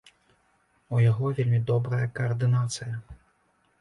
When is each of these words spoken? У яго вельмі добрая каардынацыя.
У 0.95 1.01
яго 1.09 1.33
вельмі 1.39 1.59
добрая 1.73 2.03
каардынацыя. 2.19 2.93